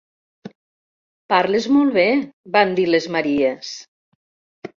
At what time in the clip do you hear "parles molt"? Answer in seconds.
1.33-1.93